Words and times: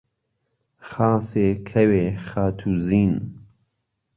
خاسێ، 0.89 1.47
کەوێ، 1.69 2.05
خاتووزین 2.27 3.13